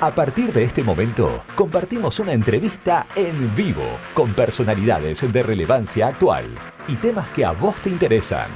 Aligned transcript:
A 0.00 0.14
partir 0.14 0.52
de 0.52 0.62
este 0.62 0.82
momento, 0.84 1.42
compartimos 1.56 2.20
una 2.20 2.32
entrevista 2.32 3.08
en 3.16 3.54
vivo 3.56 3.98
con 4.14 4.32
personalidades 4.32 5.20
de 5.32 5.42
relevancia 5.42 6.06
actual 6.08 6.46
y 6.86 6.94
temas 6.96 7.28
que 7.30 7.44
a 7.44 7.50
vos 7.52 7.74
te 7.82 7.90
interesan. 7.90 8.48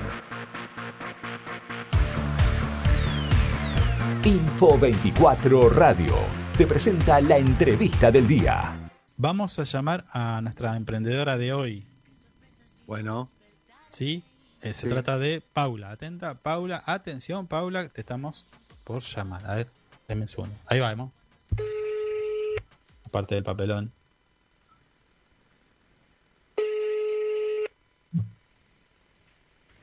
Info 4.24 4.78
24 4.78 5.68
Radio 5.70 6.14
te 6.56 6.64
presenta 6.66 7.20
la 7.20 7.38
entrevista 7.38 8.12
del 8.12 8.28
día. 8.28 8.76
Vamos 9.16 9.58
a 9.58 9.64
llamar 9.64 10.04
a 10.12 10.40
nuestra 10.42 10.76
emprendedora 10.76 11.36
de 11.36 11.52
hoy. 11.52 11.86
Bueno, 12.86 13.28
¿Sí? 13.88 14.22
Eh, 14.62 14.72
se 14.74 14.86
Sí. 14.86 14.92
trata 14.92 15.18
de 15.18 15.42
Paula. 15.52 15.90
Atenta, 15.90 16.34
Paula. 16.34 16.82
Atención, 16.86 17.46
Paula. 17.48 17.88
Te 17.88 18.00
estamos 18.00 18.46
por 18.84 19.02
llamar. 19.02 19.44
A 19.44 19.56
ver, 19.56 19.68
denme 20.08 20.28
segundo. 20.28 20.54
Ahí 20.66 20.78
vamos. 20.80 21.10
Aparte 23.04 23.34
del 23.34 23.44
papelón. 23.44 23.92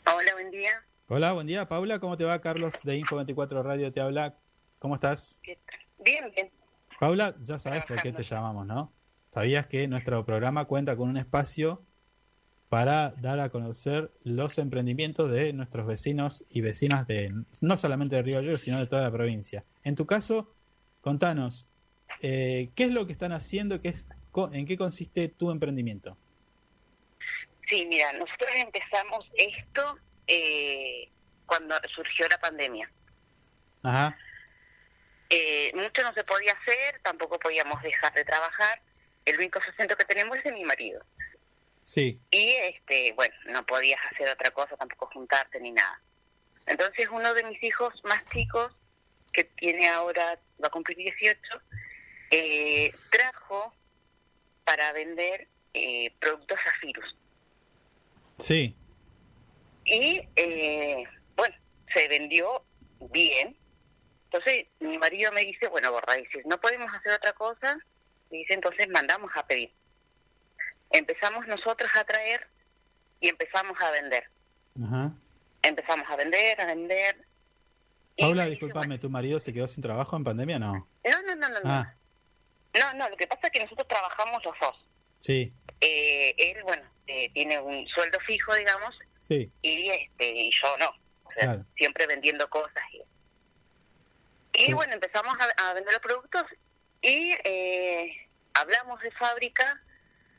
Hola, 0.06 0.34
buen 0.34 0.52
día. 0.52 0.72
Hola, 1.08 1.34
buen 1.34 1.48
día, 1.48 1.68
Paula. 1.68 2.00
¿Cómo 2.00 2.18
te 2.18 2.24
va? 2.24 2.42
Carlos 2.42 2.74
de 2.84 3.00
Info24 3.00 3.64
Radio 3.64 3.92
te 3.92 4.02
habla. 4.02 4.36
¿Cómo 4.80 4.96
estás? 4.96 5.42
Bien, 6.04 6.32
bien. 6.36 6.52
Paula, 7.00 7.36
ya 7.40 7.60
sabes 7.60 7.86
por 7.86 8.02
qué 8.02 8.12
te 8.12 8.24
llamamos, 8.24 8.66
¿no? 8.66 8.92
Sabías 9.32 9.68
que 9.68 9.88
nuestro 9.88 10.26
programa 10.26 10.66
cuenta 10.66 10.98
con 10.98 11.10
un 11.10 11.18
espacio 11.18 11.84
para 12.70 13.12
dar 13.12 13.40
a 13.40 13.50
conocer 13.50 14.12
los 14.24 14.58
emprendimientos 14.60 15.32
de 15.32 15.54
nuestros 15.54 15.88
vecinos 15.88 16.46
y 16.50 16.62
vecinas 16.62 17.08
de 17.08 17.34
no 17.62 17.78
solamente 17.78 18.16
de 18.16 18.22
Río 18.22 18.58
sino 18.58 18.80
de 18.80 18.88
toda 18.88 19.04
la 19.04 19.12
provincia. 19.12 19.66
En 19.84 19.96
tu 19.96 20.06
caso, 20.06 20.54
contanos, 21.02 21.68
eh, 22.22 22.70
¿qué 22.76 22.86
es 22.86 22.92
lo 22.92 23.06
que 23.06 23.14
están 23.14 23.32
haciendo? 23.32 23.82
¿Qué 23.82 23.90
es, 23.90 24.08
¿En 24.54 24.66
qué 24.66 24.78
consiste 24.78 25.28
tu 25.30 25.52
emprendimiento? 25.52 26.18
Sí, 27.68 27.86
mira, 27.86 28.12
nosotros 28.14 28.50
empezamos 28.56 29.30
esto 29.36 30.00
eh, 30.28 31.10
cuando 31.46 31.76
surgió 31.94 32.28
la 32.30 32.40
pandemia. 32.40 32.92
Ajá, 33.84 34.18
Eh, 35.30 35.72
mucho 35.76 36.02
no 36.04 36.14
se 36.14 36.24
podía 36.24 36.54
hacer, 36.54 37.00
tampoco 37.04 37.40
podíamos 37.40 37.82
dejar 37.84 38.14
de 38.14 38.26
trabajar. 38.26 38.82
El 39.26 39.38
único 39.38 39.62
sustento 39.62 39.96
que 39.96 40.06
tenemos 40.06 40.38
es 40.40 40.44
de 40.44 40.52
mi 40.54 40.66
marido. 40.66 41.06
sí, 41.84 42.20
Y, 42.32 42.50
este, 42.56 43.14
bueno, 43.14 43.36
no 43.48 43.66
podías 43.66 44.00
hacer 44.12 44.30
otra 44.30 44.52
cosa, 44.52 44.76
tampoco 44.78 45.08
juntarte 45.14 45.60
ni 45.60 45.72
nada. 45.72 46.02
Entonces 46.66 47.08
uno 47.12 47.34
de 47.34 47.44
mis 47.44 47.62
hijos 47.64 47.94
más 48.04 48.24
chicos, 48.32 48.76
que 49.34 49.44
tiene 49.46 49.88
ahora, 49.90 50.40
va 50.62 50.68
a 50.68 50.72
cumplir 50.72 50.98
18, 50.98 51.40
eh, 52.32 52.92
trajo 53.12 53.74
para 54.64 54.92
vender 54.94 55.48
eh, 55.74 56.12
productos 56.20 56.60
Zafirus. 56.64 57.16
sí, 58.38 58.76
Y 59.86 60.22
eh, 60.36 61.04
bueno, 61.36 61.56
se 61.94 62.08
vendió 62.08 62.64
bien. 63.12 63.58
Entonces 64.26 64.68
mi 64.80 64.98
marido 65.00 65.32
me 65.32 65.42
dice, 65.42 65.68
bueno, 65.68 65.92
borra, 65.92 66.16
dice, 66.16 66.44
no 66.46 66.60
podemos 66.60 66.94
hacer 66.94 67.14
otra 67.14 67.34
cosa. 67.34 67.78
Y 68.30 68.40
dice, 68.40 68.54
entonces 68.54 68.88
mandamos 68.90 69.32
a 69.36 69.48
pedir. 69.48 69.72
Empezamos 70.92 71.48
nosotros 71.48 71.90
a 71.96 72.04
traer 72.04 72.48
y 73.20 73.30
empezamos 73.30 73.80
a 73.82 73.92
vender. 73.92 74.30
ajá. 74.84 75.14
Empezamos 75.62 76.10
a 76.10 76.16
vender, 76.16 76.62
a 76.62 76.66
vender. 76.68 77.26
Paula, 78.20 78.46
discúlpame, 78.46 78.98
¿tu 78.98 79.10
marido 79.10 79.40
se 79.40 79.54
quedó 79.54 79.68
sin 79.68 79.82
trabajo 79.84 80.16
en 80.18 80.24
pandemia? 80.24 80.60
No. 80.60 80.74
no, 80.74 81.22
no, 81.28 81.36
no, 81.36 81.50
no, 81.50 81.60
no. 81.60 81.62
Ah, 81.66 81.94
No, 82.80 82.94
no, 82.94 83.10
lo 83.10 83.18
que 83.18 83.28
pasa 83.28 83.48
es 83.48 83.52
que 83.52 83.60
nosotros 83.64 83.88
trabajamos 83.88 84.44
los 84.44 84.54
dos. 84.62 84.86
sí, 85.20 85.54
Eh, 85.82 86.34
él, 86.38 86.64
bueno, 86.64 86.84
eh, 87.08 87.30
tiene 87.34 87.60
un 87.60 87.88
sueldo 87.88 88.20
fijo, 88.28 88.54
digamos, 88.56 88.98
sí, 89.22 89.52
y 89.62 89.90
este 89.90 90.30
y 90.30 90.52
yo 90.52 90.78
no 90.78 90.90
o 91.24 91.32
sea, 91.32 91.44
Claro. 91.44 91.66
siempre 91.78 92.06
vendiendo 92.08 92.50
cosas 92.50 92.84
y, 92.94 93.02
y 94.62 94.66
Sí. 94.68 94.74
bueno 94.74 94.94
empezamos 94.94 95.34
a, 95.40 95.70
a 95.70 95.74
vender 95.74 95.94
los 95.94 96.02
productos 96.02 96.44
y 97.02 97.32
eh, 97.44 98.28
hablamos 98.54 99.00
de 99.02 99.12
fábrica 99.12 99.82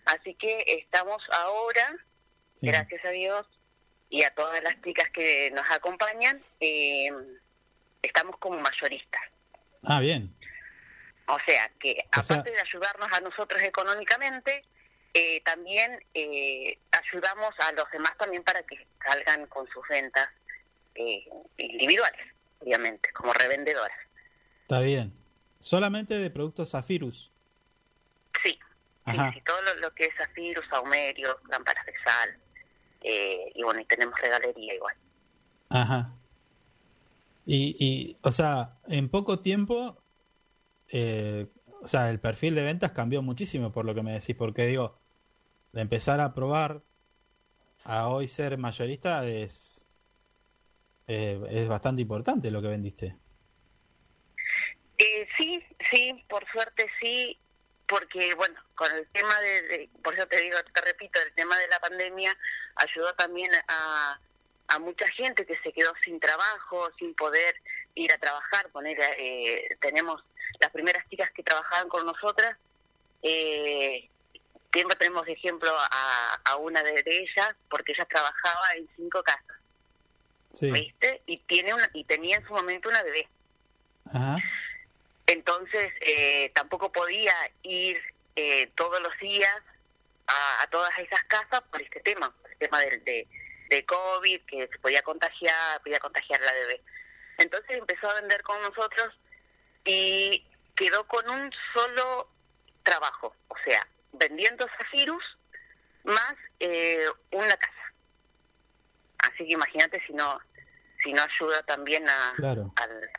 así 0.07 0.35
que 0.35 0.65
estamos 0.67 1.23
ahora 1.33 1.97
sí. 2.55 2.67
gracias 2.67 3.05
a 3.05 3.11
Dios 3.11 3.47
y 4.11 4.25
a 4.25 4.35
todas 4.35 4.63
las 4.63 4.81
chicas 4.83 5.09
que 5.11 5.51
nos 5.53 5.71
acompañan 5.71 6.43
eh, 6.61 7.11
estamos 8.03 8.37
como 8.39 8.59
mayoristas 8.61 9.21
Ah, 9.85 10.01
bien. 10.01 10.35
o 11.27 11.39
sea 11.47 11.71
que 11.79 11.97
O 12.19 12.23
sea- 12.23 12.37
aparte 12.37 12.51
de 12.53 12.61
ayudarnos 12.61 13.13
a 13.13 13.21
nosotros 13.21 13.63
económicamente 13.63 14.63
eh, 15.15 15.41
también 15.43 15.99
eh, 16.15 16.79
ayudamos 16.93 17.51
a 17.59 17.73
los 17.73 17.91
demás 17.91 18.13
también 18.19 18.45
para 18.45 18.63
que 18.63 18.87
salgan 19.05 19.47
con 19.47 19.67
sus 19.69 19.87
ventas 19.89 20.29
eh, 20.95 21.25
individuales, 21.57 22.21
obviamente, 22.61 23.11
como 23.13 23.33
revendedoras. 23.33 23.97
Está 24.63 24.81
bien. 24.83 25.13
Solamente 25.59 26.15
de 26.19 26.31
productos 26.31 26.71
Zafirus. 26.71 27.33
Sí, 28.43 28.59
Ajá. 29.05 29.33
sí, 29.33 29.41
todo 29.43 29.61
lo, 29.63 29.75
lo 29.77 29.95
que 29.95 30.05
es 30.05 30.15
zafirus, 30.17 30.65
saumerios, 30.69 31.37
lámparas 31.49 31.85
de 31.87 31.95
sal, 32.05 32.39
eh, 33.03 33.51
y 33.55 33.63
bueno, 33.65 33.81
y 33.81 33.85
tenemos 33.87 34.19
regalería 34.21 34.75
igual. 34.75 34.95
Ajá. 35.71 36.13
Y, 37.53 37.75
y, 37.81 38.17
o 38.23 38.31
sea, 38.31 38.77
en 38.87 39.09
poco 39.09 39.41
tiempo, 39.41 40.01
eh, 40.87 41.49
o 41.83 41.89
sea, 41.89 42.09
el 42.09 42.21
perfil 42.21 42.55
de 42.55 42.63
ventas 42.63 42.93
cambió 42.93 43.23
muchísimo 43.23 43.73
por 43.73 43.85
lo 43.85 43.93
que 43.93 44.05
me 44.05 44.13
decís, 44.13 44.37
porque 44.37 44.69
digo, 44.69 45.01
de 45.73 45.81
empezar 45.81 46.21
a 46.21 46.33
probar 46.33 46.81
a 47.83 48.07
hoy 48.07 48.29
ser 48.29 48.57
mayorista 48.57 49.27
es, 49.27 49.89
eh, 51.09 51.43
es 51.51 51.67
bastante 51.67 52.03
importante 52.03 52.53
lo 52.53 52.63
que 52.63 52.69
vendiste. 52.69 53.19
Eh, 54.99 55.27
sí, 55.37 55.61
sí, 55.91 56.25
por 56.29 56.49
suerte 56.53 56.87
sí, 57.01 57.37
porque 57.89 58.33
bueno, 58.37 58.61
con 58.77 58.93
el 58.93 59.09
tema 59.09 59.37
de, 59.41 59.91
por 60.05 60.15
eso 60.15 60.25
te 60.29 60.41
digo, 60.41 60.57
te 60.73 60.83
repito, 60.83 61.19
el 61.27 61.33
tema 61.33 61.59
de 61.59 61.67
la 61.67 61.81
pandemia 61.81 62.39
ayudó 62.77 63.13
también 63.15 63.51
a 63.67 64.21
mucha 64.81 65.07
gente 65.09 65.47
que 65.47 65.57
se 65.59 65.73
quedó 65.73 65.93
sin 66.05 66.19
trabajo, 66.21 66.91
sin 66.99 67.15
poder 67.15 67.55
ir 67.95 68.13
a 68.13 68.19
trabajar, 68.19 68.69
poner, 68.71 68.99
eh, 69.19 69.69
tenemos 69.81 70.23
las 70.59 70.71
primeras 70.71 71.09
chicas 71.09 71.31
que 71.33 71.43
trabajaban 71.43 71.89
con 71.89 72.05
nosotras, 72.07 72.57
eh, 73.23 74.09
siempre 74.73 74.97
tenemos 74.97 75.25
de 75.27 75.33
ejemplo 75.33 75.71
a, 75.71 76.41
a 76.45 76.57
una 76.57 76.83
de, 76.83 77.03
de 77.03 77.19
ellas, 77.19 77.55
porque 77.69 77.93
ella 77.93 78.05
trabajaba 78.07 78.73
en 78.77 78.89
cinco 78.97 79.23
casas, 79.23 79.57
Sí. 80.53 80.71
¿viste? 80.71 81.23
Y 81.27 81.37
tiene 81.39 81.73
una, 81.75 81.89
y 81.93 82.03
tenía 82.05 82.37
en 82.37 82.47
su 82.47 82.53
momento 82.53 82.89
una 82.89 83.03
bebé. 83.05 83.29
Ajá. 84.07 84.37
Entonces, 85.27 85.93
eh, 86.01 86.51
tampoco 86.55 86.91
podía 86.91 87.33
ir 87.63 88.01
eh, 88.35 88.67
todos 88.75 89.01
los 89.01 89.17
días 89.21 89.57
a, 90.27 90.63
a 90.63 90.67
todas 90.69 90.99
esas 90.99 91.23
casas 91.25 91.61
por 91.71 91.81
este 91.81 92.01
tema, 92.01 92.35
por 92.43 92.51
el 92.51 92.59
tema 92.59 92.81
del, 92.81 93.05
de, 93.05 93.29
de 93.71 93.87
COVID, 93.87 94.41
que 94.47 94.69
se 94.71 94.79
podía 94.81 95.01
contagiar, 95.03 95.81
podía 95.83 95.99
contagiar 95.99 96.41
la 96.43 96.53
bebé. 96.53 96.83
Entonces 97.39 97.77
empezó 97.79 98.11
a 98.11 98.15
vender 98.21 98.43
con 98.43 98.61
nosotros 98.61 99.19
y 99.85 100.47
quedó 100.77 101.07
con 101.07 101.29
un 101.31 101.51
solo 101.73 102.29
trabajo, 102.83 103.35
o 103.49 103.55
sea, 103.65 103.81
vendiendo 104.13 104.67
zafirus 104.79 105.25
más 106.05 106.35
eh, 106.59 107.05
una 107.33 107.57
casa. 107.57 107.95
Así 109.19 109.47
que 109.47 109.53
imagínate 109.55 110.01
si 110.07 110.13
no 110.13 110.39
si 111.03 111.13
no 111.15 111.23
ayuda 111.23 111.63
también 111.63 112.07
a, 112.07 112.33
Claro. 112.37 112.75
al- 112.77 113.11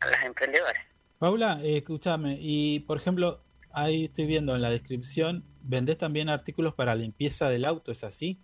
a 0.00 0.06
las 0.06 0.24
emprendedoras. 0.24 0.80
Paula, 1.18 1.58
eh, 1.62 1.78
escúchame, 1.78 2.36
y 2.40 2.80
por 2.80 2.98
ejemplo, 2.98 3.42
ahí 3.72 4.04
estoy 4.04 4.26
viendo 4.26 4.54
en 4.54 4.62
la 4.62 4.70
descripción, 4.70 5.44
vendés 5.62 5.98
también 5.98 6.28
artículos 6.28 6.74
para 6.74 6.94
limpieza 6.94 7.48
del 7.48 7.64
auto, 7.64 7.90
¿es 7.90 8.04
así? 8.04 8.38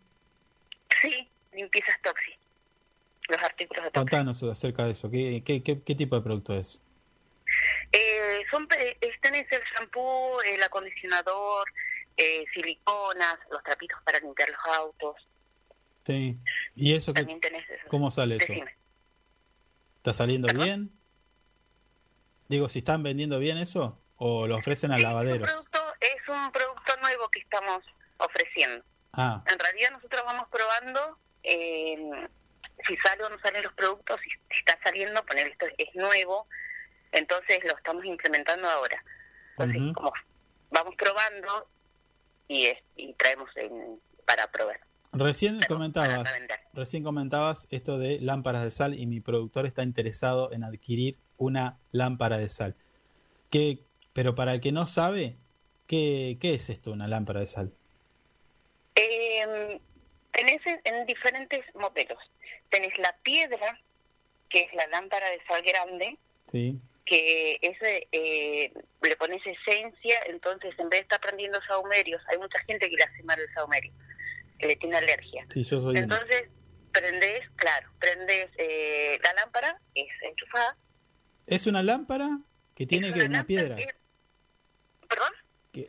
Sí, 1.00 1.30
limpiezas 1.52 2.00
Toxi. 2.02 2.32
Los 3.28 3.42
artículos 3.42 3.84
de 3.84 3.90
Toxi. 3.90 4.00
Contanos 4.00 4.42
acerca 4.42 4.84
de 4.84 4.92
eso, 4.92 5.10
¿qué, 5.10 5.42
qué, 5.44 5.62
qué, 5.62 5.82
qué 5.82 5.94
tipo 5.94 6.16
de 6.16 6.22
producto 6.22 6.54
es? 6.54 6.82
Eh, 7.92 8.42
son, 8.50 8.66
tenés 8.68 9.46
el 9.52 9.62
shampoo, 9.74 10.40
el 10.42 10.62
acondicionador, 10.62 11.70
eh, 12.16 12.44
siliconas, 12.54 13.36
los 13.50 13.62
trapitos 13.62 14.00
para 14.04 14.18
limpiar 14.20 14.48
los 14.50 14.76
autos. 14.76 15.16
Sí. 16.06 16.38
¿Y 16.74 16.94
eso 16.94 17.12
qué, 17.12 17.20
También 17.20 17.40
tenés 17.40 17.68
eso. 17.70 17.84
cómo 17.88 18.10
sale 18.10 18.36
eso? 18.36 18.52
¿Está 19.96 20.12
saliendo 20.12 20.48
¿Perdón? 20.48 20.64
bien? 20.64 20.92
Digo, 22.48 22.68
si 22.68 22.80
están 22.80 23.02
vendiendo 23.02 23.38
bien 23.38 23.58
eso 23.58 23.98
o 24.16 24.46
lo 24.46 24.56
ofrecen 24.56 24.90
a 24.92 24.96
Es 24.96 25.02
un, 25.04 25.08
lavaderos. 25.08 25.48
producto, 25.48 25.80
es 26.00 26.28
un 26.28 26.50
producto 26.52 26.96
nuevo 27.02 27.28
que 27.28 27.38
estamos 27.40 27.84
ofreciendo. 28.18 28.84
Ah, 29.12 29.44
En 29.46 29.58
realidad 29.58 29.90
nosotros 29.92 30.22
vamos 30.24 30.48
probando 30.50 31.18
eh, 31.42 32.28
si 32.86 32.96
sale 32.96 33.24
o 33.24 33.30
no 33.30 33.38
salen 33.40 33.62
los 33.62 33.72
productos, 33.74 34.20
si 34.22 34.58
está 34.58 34.78
saliendo, 34.82 35.24
poner 35.24 35.48
esto 35.48 35.66
es 35.78 35.94
nuevo, 35.94 36.46
Entonces 37.12 37.62
lo 37.64 37.76
estamos 37.76 38.04
implementando 38.04 38.68
ahora. 38.68 39.02
Entonces, 39.58 39.92
como 39.94 40.12
vamos 40.70 40.94
probando 40.96 41.68
y, 42.48 42.68
y 42.96 43.12
traemos 43.14 43.50
en, 43.56 44.00
para 44.26 44.50
probar. 44.50 44.80
Recién 45.12 45.60
comentabas, 45.68 46.26
recién 46.72 47.04
comentabas 47.04 47.68
esto 47.70 47.98
de 47.98 48.18
lámparas 48.20 48.62
de 48.62 48.70
sal 48.70 48.98
y 48.98 49.06
mi 49.06 49.20
productor 49.20 49.66
está 49.66 49.82
interesado 49.82 50.50
en 50.52 50.64
adquirir 50.64 51.18
una 51.36 51.78
lámpara 51.90 52.38
de 52.38 52.48
sal. 52.48 52.76
¿Qué, 53.50 53.84
pero 54.14 54.34
para 54.34 54.54
el 54.54 54.60
que 54.62 54.72
no 54.72 54.86
sabe, 54.86 55.36
¿qué, 55.86 56.38
qué 56.40 56.54
es 56.54 56.70
esto, 56.70 56.92
una 56.92 57.08
lámpara 57.08 57.40
de 57.40 57.46
sal? 57.46 57.74
Eh, 58.94 59.78
tenés 60.32 60.62
en 60.84 61.06
diferentes 61.06 61.62
modelos. 61.82 62.18
Tenés 62.70 62.96
la 62.98 63.14
piedra, 63.22 63.78
que 64.48 64.60
es 64.62 64.74
la 64.74 64.86
lámpara 64.86 65.28
de 65.30 65.40
sal 65.46 65.62
grande, 65.62 66.18
sí. 66.50 66.80
que 67.04 67.58
ese 67.60 68.08
eh, 68.12 68.72
le 69.02 69.16
pones 69.16 69.42
esencia, 69.44 70.20
entonces 70.26 70.74
en 70.78 70.88
vez 70.88 71.00
de 71.00 71.02
estar 71.02 71.20
prendiendo 71.20 71.60
saumerios, 71.66 72.22
hay 72.28 72.38
mucha 72.38 72.58
gente 72.60 72.88
que 72.88 72.96
le 72.96 73.04
hace 73.04 73.22
mal 73.24 73.38
el 73.38 73.52
saumerio 73.54 73.92
que 74.62 74.68
le 74.68 74.76
tiene 74.76 74.96
alergia. 74.96 75.44
Sí, 75.52 75.64
yo 75.64 75.80
soy 75.80 75.96
Entonces, 75.96 76.44
prendes, 76.92 77.42
claro, 77.56 77.90
prendes 77.98 78.48
eh, 78.56 79.18
la 79.22 79.34
lámpara, 79.34 79.80
es 79.94 80.08
enchufada. 80.22 80.76
¿Es 81.46 81.66
una 81.66 81.82
lámpara 81.82 82.38
que 82.74 82.86
tiene 82.86 83.12
que 83.12 83.24
una, 83.24 83.44
piedra? 83.44 83.76
¿Perdón? 85.08 85.32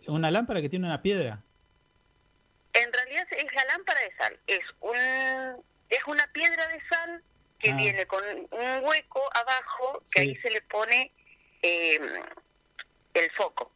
¿Una 0.08 0.32
lámpara 0.32 0.62
que 0.62 0.70
tiene 0.70 0.88
una 0.88 1.02
piedra? 1.02 1.44
En 2.74 2.92
realidad 2.92 3.28
es 3.38 3.54
la 3.54 3.66
lámpara 3.66 4.00
de 4.02 4.16
sal. 4.16 4.40
Es 4.48 4.62
un 4.80 5.64
es 5.94 6.06
una 6.08 6.26
piedra 6.34 6.68
de 6.68 6.82
sal 6.90 7.24
que 7.60 7.72
ah. 7.72 7.76
viene 7.76 8.06
con 8.06 8.24
un 8.24 8.84
hueco 8.84 9.22
abajo 9.34 10.02
que 10.12 10.22
ahí 10.22 10.36
se 10.38 10.50
le 10.50 10.62
pone 10.64 11.12
eh, 11.62 12.00
el 13.14 13.32
foco. 13.32 13.72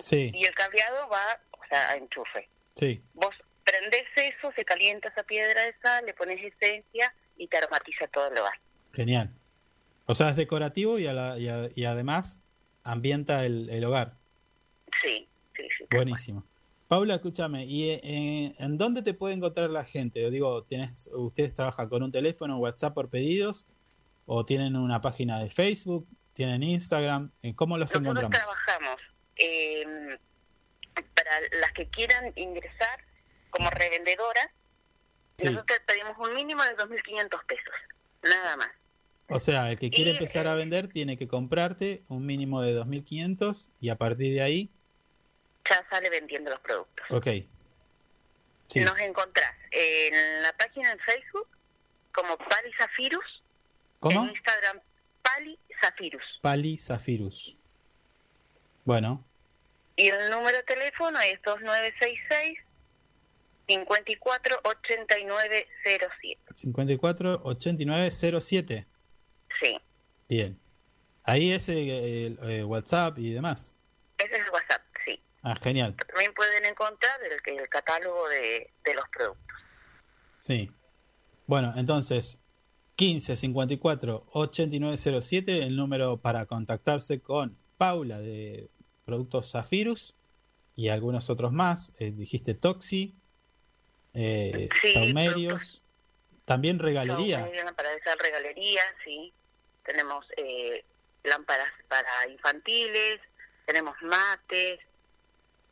Sí. 0.00 0.32
Y 0.34 0.44
el 0.44 0.54
cableado 0.54 1.08
va, 1.08 1.40
o 1.52 1.60
sea, 1.68 1.90
a 1.90 1.96
enchufe. 1.96 2.48
Sí. 2.74 3.02
Vos 3.14 3.34
prendes 3.62 4.04
eso, 4.16 4.52
se 4.54 4.64
calienta 4.64 5.08
esa 5.08 5.22
piedra 5.22 5.62
de 5.62 5.74
sal, 5.82 6.04
le 6.06 6.14
pones 6.14 6.42
esencia 6.42 7.14
y 7.36 7.48
te 7.48 7.58
aromatiza 7.58 8.06
todo 8.08 8.28
el 8.28 8.34
lugar. 8.34 8.58
Genial. 8.92 9.30
O 10.06 10.14
sea, 10.14 10.30
es 10.30 10.36
decorativo 10.36 10.98
y, 10.98 11.04
y, 11.04 11.84
además 11.84 12.38
ambienta 12.82 13.46
el, 13.46 13.84
hogar. 13.84 14.14
Sí, 15.02 15.28
sí, 15.56 15.62
sí. 15.78 15.86
Buenísimo. 15.90 16.44
Paula, 16.88 17.14
escúchame, 17.14 17.64
¿y 17.64 17.90
eh, 17.90 18.54
en 18.58 18.76
dónde 18.76 19.02
te 19.02 19.14
puede 19.14 19.34
encontrar 19.34 19.70
la 19.70 19.84
gente? 19.84 20.20
Yo 20.20 20.30
digo, 20.30 20.64
¿tienes, 20.64 21.08
¿ustedes 21.12 21.54
trabajan 21.54 21.88
con 21.88 22.02
un 22.02 22.12
teléfono, 22.12 22.58
WhatsApp 22.58 22.94
por 22.94 23.08
pedidos? 23.08 23.66
¿O 24.26 24.44
tienen 24.44 24.76
una 24.76 25.00
página 25.00 25.40
de 25.40 25.50
Facebook? 25.50 26.06
¿Tienen 26.34 26.62
Instagram? 26.62 27.30
¿Cómo 27.56 27.78
los 27.78 27.88
Nosotros 27.88 28.02
encontramos? 28.02 28.36
trabajamos. 28.36 29.00
Eh, 29.36 30.18
para 30.94 31.30
las 31.60 31.72
que 31.72 31.88
quieran 31.88 32.32
ingresar, 32.36 33.04
como 33.50 33.70
revendedora, 33.70 34.52
nosotros 35.42 35.78
pedimos 35.86 36.16
un 36.18 36.34
mínimo 36.34 36.62
de 36.64 36.76
2.500 36.76 37.46
pesos, 37.46 37.74
nada 38.22 38.56
más. 38.56 38.70
O 39.28 39.40
sea, 39.40 39.70
el 39.70 39.78
que 39.78 39.90
quiere 39.90 40.12
empezar 40.12 40.46
a 40.46 40.54
vender 40.54 40.88
tiene 40.88 41.16
que 41.16 41.26
comprarte 41.26 42.02
un 42.08 42.26
mínimo 42.26 42.60
de 42.60 42.78
2.500 42.78 43.70
y 43.80 43.88
a 43.88 43.96
partir 43.96 44.34
de 44.34 44.42
ahí... 44.42 44.70
Ya 45.70 45.86
sale 45.90 46.10
vendiendo 46.10 46.50
los 46.50 46.60
productos. 46.60 47.06
Ok. 47.10 47.26
Nos 48.76 48.98
encontrás 49.00 49.54
en 49.70 50.42
la 50.42 50.52
página 50.56 50.90
en 50.90 50.98
Facebook 50.98 51.48
como 52.12 52.36
Pali 52.36 52.72
Zafirus. 52.78 53.42
¿Cómo? 54.00 54.24
En 54.24 54.30
Instagram 54.30 54.80
Pali 55.22 55.58
Zafirus. 55.80 56.38
Pali 56.42 56.76
Zafirus. 56.78 57.56
Bueno. 58.84 59.24
Y 59.96 60.08
el 60.08 60.30
número 60.30 60.56
de 60.56 60.62
teléfono 60.64 61.20
es 61.20 61.40
2966 61.42 62.58
54 63.66 64.60
89 64.64 65.68
07. 65.84 66.40
54 66.54 67.40
89 67.44 68.10
07. 68.10 68.86
Sí. 69.60 69.80
Bien. 70.28 70.58
Ahí 71.22 71.52
es 71.52 71.68
el, 71.68 72.38
eh, 72.42 72.64
WhatsApp 72.64 73.18
y 73.18 73.32
demás. 73.32 73.74
Ese 74.18 74.36
es 74.36 74.44
el 74.44 74.50
WhatsApp, 74.50 74.82
sí. 75.04 75.20
Ah, 75.44 75.54
genial. 75.62 75.94
También 75.94 76.32
pueden 76.32 76.64
encontrar 76.64 77.20
el, 77.22 77.58
el 77.58 77.68
catálogo 77.68 78.28
de, 78.28 78.70
de 78.82 78.94
los 78.94 79.06
productos. 79.10 79.58
Sí. 80.40 80.72
Bueno, 81.46 81.74
entonces, 81.76 82.40
15 82.96 83.36
54 83.36 84.26
89 84.32 84.96
07, 85.20 85.62
el 85.64 85.76
número 85.76 86.16
para 86.16 86.46
contactarse 86.46 87.20
con 87.20 87.56
Paula 87.76 88.20
de 88.20 88.68
Productos 89.04 89.52
Zafirus 89.52 90.14
y 90.76 90.88
algunos 90.88 91.28
otros 91.28 91.52
más. 91.52 91.92
Eh, 91.98 92.12
dijiste 92.12 92.54
Toxi, 92.54 93.14
eh, 94.14 94.68
saumerios, 94.92 95.82
también 96.44 96.78
regalería. 96.78 97.50
Para 97.76 97.92
esa 97.94 98.14
regalería, 98.16 98.82
sí. 99.04 99.32
Tenemos 99.84 100.24
eh, 100.36 100.84
lámparas 101.24 101.70
para 101.88 102.28
infantiles, 102.30 103.20
tenemos 103.66 103.94
mates. 104.02 104.80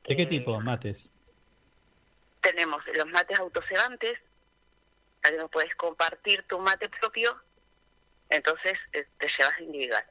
¿De 0.06 0.16
qué 0.16 0.22
eh, 0.22 0.26
tipo 0.26 0.60
mates? 0.60 1.12
Tenemos 2.40 2.82
los 2.94 3.06
mates 3.08 3.38
autocegantes, 3.38 4.19
ahí 5.22 5.37
no 5.37 5.49
puedes 5.49 5.75
compartir 5.76 6.44
tu 6.49 6.58
mate 6.58 6.88
propio, 6.88 7.40
entonces 8.28 8.78
eh, 8.93 9.06
te 9.19 9.28
llevas 9.28 9.58
individual. 9.60 10.04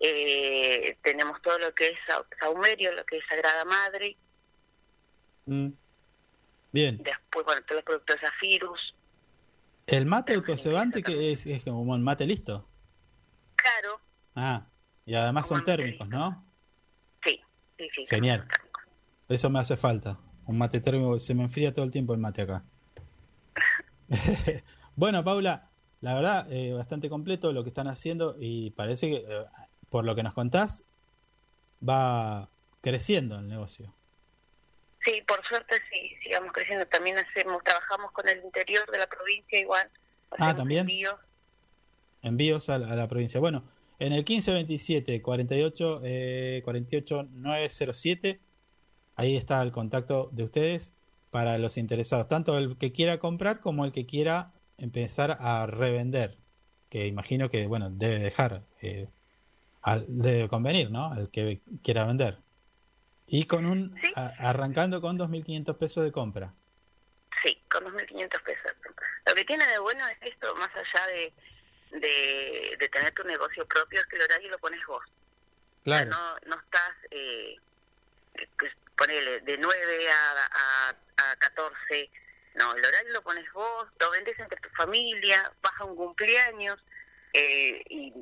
Eh, 0.00 0.96
tenemos 1.02 1.40
todo 1.42 1.58
lo 1.58 1.74
que 1.74 1.88
es 1.88 1.98
saumerio, 2.38 2.92
lo 2.92 3.04
que 3.04 3.18
es 3.18 3.24
Sagrada 3.28 3.64
Madre. 3.64 4.16
Mm. 5.46 5.70
Bien. 6.72 6.98
Después, 7.02 7.44
bueno, 7.44 7.62
todos 7.62 7.76
los 7.76 7.84
productos 7.84 8.20
de 8.20 8.26
Zafirus. 8.26 8.94
¿El 9.86 10.06
mate 10.06 10.34
autocebante 10.34 11.02
que 11.02 11.32
es, 11.32 11.46
es 11.46 11.64
como 11.64 11.94
el 11.94 12.00
mate 12.00 12.26
listo? 12.26 12.66
Claro. 13.56 14.00
Ah, 14.34 14.66
y 15.04 15.14
además 15.14 15.46
son 15.46 15.64
térmicos, 15.64 16.08
¿no? 16.08 16.44
Sí, 17.24 17.40
sí, 17.78 17.88
sí. 17.94 18.06
Genial. 18.08 18.48
Eso 19.28 19.50
me 19.50 19.58
hace 19.58 19.76
falta. 19.76 20.18
Un 20.46 20.58
mate 20.58 20.80
térmico, 20.80 21.18
se 21.18 21.34
me 21.34 21.42
enfría 21.42 21.72
todo 21.72 21.84
el 21.84 21.90
tiempo 21.90 22.12
el 22.12 22.20
mate 22.20 22.42
acá. 22.42 22.64
bueno, 24.96 25.24
Paula, 25.24 25.70
la 26.00 26.14
verdad, 26.14 26.52
eh, 26.52 26.72
bastante 26.72 27.08
completo 27.08 27.52
lo 27.52 27.62
que 27.62 27.70
están 27.70 27.88
haciendo 27.88 28.36
y 28.38 28.70
parece 28.72 29.08
que, 29.08 29.16
eh, 29.16 29.44
por 29.88 30.04
lo 30.04 30.14
que 30.14 30.22
nos 30.22 30.34
contás, 30.34 30.84
va 31.86 32.50
creciendo 32.80 33.38
el 33.38 33.48
negocio. 33.48 33.94
Sí, 35.04 35.22
por 35.26 35.44
suerte 35.44 35.76
sí, 35.90 36.14
sigamos 36.22 36.52
creciendo. 36.52 36.86
También 36.86 37.16
hacemos, 37.18 37.62
trabajamos 37.62 38.10
con 38.12 38.28
el 38.28 38.42
interior 38.44 38.90
de 38.90 38.98
la 38.98 39.06
provincia 39.06 39.58
igual. 39.58 39.90
Ah, 40.38 40.54
también. 40.54 40.80
Envíos, 40.80 41.16
envíos 42.22 42.70
a, 42.70 42.78
la, 42.78 43.08
provincia. 43.08 43.38
Bueno, 43.38 43.64
en 43.98 44.12
el 44.12 44.24
1527 44.24 45.22
48 45.22 46.00
eh, 46.04 46.62
48 46.64 47.28
907, 47.30 48.40
ahí 49.16 49.36
está 49.36 49.62
el 49.62 49.72
contacto 49.72 50.28
de 50.32 50.44
ustedes 50.44 50.92
para 51.30 51.58
los 51.58 51.76
interesados, 51.76 52.28
tanto 52.28 52.56
el 52.56 52.78
que 52.78 52.92
quiera 52.92 53.18
comprar 53.18 53.60
como 53.60 53.84
el 53.84 53.92
que 53.92 54.06
quiera 54.06 54.52
empezar 54.78 55.36
a 55.40 55.66
revender, 55.66 56.38
que 56.88 57.06
imagino 57.06 57.50
que, 57.50 57.66
bueno, 57.66 57.90
debe 57.90 58.18
dejar, 58.18 58.62
eh, 58.80 59.08
al, 59.82 60.04
debe 60.08 60.48
convenir, 60.48 60.90
¿no? 60.90 61.12
Al 61.12 61.30
que 61.30 61.60
quiera 61.82 62.04
vender. 62.04 62.38
Y 63.26 63.44
con 63.46 63.66
un 63.66 63.96
arrancando 64.14 65.00
con 65.00 65.18
2.500 65.18 65.76
pesos 65.76 66.04
de 66.04 66.12
compra. 66.12 66.54
Sí, 67.42 67.60
con 67.68 67.84
2.500 67.84 68.42
pesos. 68.42 68.72
Lo 69.26 69.34
que 69.34 69.44
tiene 69.44 69.66
de 69.66 69.78
bueno 69.78 70.06
es 70.06 70.32
esto, 70.32 70.54
más 70.56 70.70
allá 70.74 71.06
de, 71.06 71.32
de, 72.78 72.88
tener 72.88 73.12
tu 73.12 73.24
negocio 73.24 73.66
propio, 73.66 74.00
es 74.00 74.06
que 74.06 74.16
el 74.16 74.22
horario 74.22 74.50
lo 74.50 74.58
pones 74.58 74.80
vos. 74.86 75.02
Claro. 75.82 76.10
no, 76.10 76.36
no 76.46 76.62
estás, 76.62 76.92
eh, 77.10 77.56
ponele, 78.96 79.40
de 79.40 79.58
9 79.58 80.08
a, 80.10 80.90
a, 80.90 81.30
a 81.30 81.36
14. 81.36 82.10
No, 82.54 82.72
el 82.74 82.84
horario 82.84 83.12
lo 83.12 83.22
pones 83.22 83.52
vos, 83.52 83.86
lo 83.98 84.10
vendes 84.12 84.38
entre 84.38 84.60
tu 84.60 84.68
familia, 84.70 85.52
vas 85.60 85.72
a 85.78 85.84
un 85.84 85.96
cumpleaños 85.96 86.78
eh, 87.32 87.82
y 87.90 88.12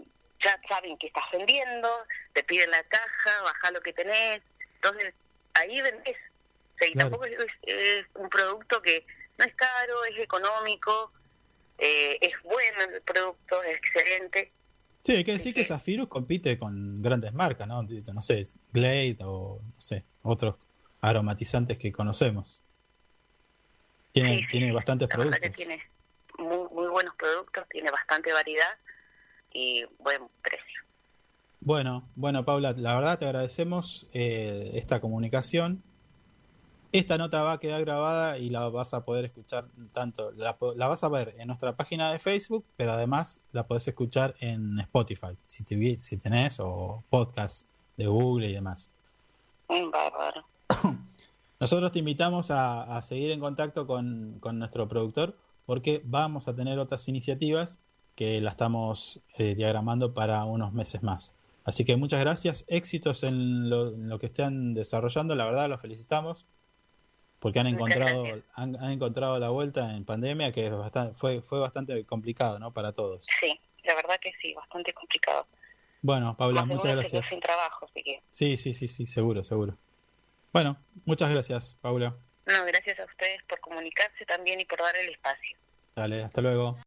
ya 0.42 0.58
saben 0.68 0.96
que 0.96 1.08
estás 1.08 1.24
vendiendo, 1.32 1.88
te 2.32 2.42
piden 2.42 2.70
la 2.70 2.82
caja, 2.84 3.42
baja 3.42 3.70
lo 3.70 3.80
que 3.82 3.92
tenés, 3.92 4.42
entonces, 4.82 5.14
ahí 5.54 5.80
vendés. 5.80 6.16
y 6.80 6.94
tampoco 6.94 7.24
es, 7.24 8.06
un 8.14 8.28
producto 8.28 8.82
que 8.82 9.06
no 9.38 9.44
es 9.44 9.54
caro, 9.54 10.04
es 10.04 10.18
económico, 10.18 11.12
eh, 11.78 12.18
es 12.20 12.32
bueno 12.42 12.94
el 12.94 13.02
producto, 13.02 13.62
es 13.62 13.76
excelente. 13.76 14.52
Sí, 15.04 15.16
hay 15.16 15.24
que 15.24 15.32
decir 15.32 15.54
que 15.54 15.64
Zafirus 15.64 16.08
compite 16.08 16.58
con 16.58 17.02
grandes 17.02 17.32
marcas, 17.32 17.68
¿no? 17.68 17.82
No 17.82 18.22
sé, 18.22 18.46
Glade 18.72 19.18
o, 19.20 19.60
sé, 19.82 20.04
otros 20.22 20.56
aromatizantes 21.00 21.78
que 21.78 21.92
conocemos. 21.92 22.62
Tiene, 24.12 24.46
tiene 24.50 24.72
bastantes 24.72 25.08
productos. 25.08 25.52
tiene 25.52 25.82
muy, 26.38 26.68
muy 26.70 26.86
buenos 26.88 27.14
productos, 27.16 27.66
tiene 27.68 27.90
bastante 27.90 28.32
variedad 28.32 28.78
y 29.52 29.84
buen 29.98 30.22
precio. 30.42 30.82
Bueno, 31.60 32.08
bueno, 32.16 32.44
Paula, 32.44 32.72
la 32.72 32.94
verdad 32.94 33.18
te 33.18 33.26
agradecemos 33.26 34.06
eh, 34.12 34.72
esta 34.74 35.00
comunicación. 35.00 35.82
Esta 36.90 37.16
nota 37.16 37.42
va 37.42 37.52
a 37.52 37.60
quedar 37.60 37.80
grabada 37.84 38.36
y 38.36 38.50
la 38.50 38.68
vas 38.68 38.92
a 38.92 39.04
poder 39.04 39.24
escuchar 39.24 39.66
tanto, 39.94 40.32
la, 40.32 40.58
la 40.76 40.88
vas 40.88 41.04
a 41.04 41.08
ver 41.08 41.34
en 41.38 41.46
nuestra 41.46 41.74
página 41.74 42.12
de 42.12 42.18
Facebook, 42.18 42.66
pero 42.76 42.92
además 42.92 43.40
la 43.52 43.66
podés 43.66 43.88
escuchar 43.88 44.34
en 44.40 44.78
Spotify, 44.80 45.38
si, 45.42 45.64
te, 45.64 45.96
si 45.98 46.18
tenés, 46.18 46.60
o 46.60 47.02
podcast 47.08 47.66
de 47.96 48.06
Google 48.06 48.50
y 48.50 48.52
demás. 48.52 48.92
Bárbaro. 49.68 50.44
Nosotros 51.60 51.92
te 51.92 52.00
invitamos 52.00 52.50
a, 52.50 52.96
a 52.96 53.02
seguir 53.02 53.30
en 53.30 53.40
contacto 53.40 53.86
con, 53.86 54.38
con, 54.40 54.58
nuestro 54.58 54.88
productor 54.88 55.36
porque 55.64 56.02
vamos 56.04 56.48
a 56.48 56.56
tener 56.56 56.78
otras 56.78 57.06
iniciativas 57.08 57.78
que 58.16 58.40
la 58.40 58.50
estamos 58.50 59.22
eh, 59.38 59.54
diagramando 59.54 60.12
para 60.12 60.44
unos 60.44 60.72
meses 60.72 61.02
más. 61.02 61.36
Así 61.64 61.84
que 61.84 61.96
muchas 61.96 62.20
gracias, 62.20 62.64
éxitos 62.68 63.22
en 63.22 63.70
lo, 63.70 63.88
en 63.88 64.08
lo 64.08 64.18
que 64.18 64.26
estén 64.26 64.74
desarrollando, 64.74 65.36
la 65.36 65.46
verdad 65.46 65.68
los 65.68 65.80
felicitamos 65.80 66.46
porque 67.38 67.58
han 67.58 67.66
encontrado 67.66 68.24
han, 68.54 68.76
han, 68.76 68.92
encontrado 68.92 69.36
la 69.40 69.48
vuelta 69.48 69.96
en 69.96 70.04
pandemia 70.04 70.52
que 70.52 70.66
es 70.66 70.72
bastante, 70.72 71.14
fue 71.16 71.42
fue 71.42 71.58
bastante 71.58 72.04
complicado, 72.04 72.58
¿no? 72.60 72.72
Para 72.72 72.92
todos. 72.92 73.26
Sí, 73.40 73.58
la 73.82 73.94
verdad 73.94 74.14
que 74.20 74.32
sí, 74.40 74.54
bastante 74.54 74.92
complicado. 74.92 75.46
Bueno, 76.02 76.36
Paula, 76.36 76.64
Más 76.64 76.76
muchas 76.76 76.92
gracias. 76.92 77.26
Sin 77.26 77.40
trabajo, 77.40 77.86
así 77.88 78.02
que... 78.02 78.22
Sí, 78.28 78.56
sí, 78.56 78.74
sí, 78.74 78.88
sí, 78.88 79.06
seguro, 79.06 79.44
seguro. 79.44 79.78
Bueno, 80.52 80.76
muchas 81.04 81.30
gracias, 81.30 81.76
Paula. 81.80 82.16
No, 82.44 82.64
gracias 82.66 82.98
a 82.98 83.04
ustedes 83.04 83.40
por 83.48 83.60
comunicarse 83.60 84.24
también 84.26 84.60
y 84.60 84.64
por 84.64 84.80
dar 84.80 84.96
el 84.96 85.10
espacio. 85.10 85.56
Dale, 85.94 86.24
hasta 86.24 86.40
luego. 86.40 86.76